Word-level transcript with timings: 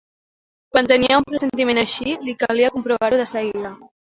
Quan 0.75 0.89
tenia 0.91 1.19
un 1.21 1.27
pressentiment 1.33 1.81
així, 1.83 2.17
li 2.25 2.35
calia 2.47 2.73
comprovar-ho 2.79 3.25
de 3.25 3.31
seguida. 3.37 3.77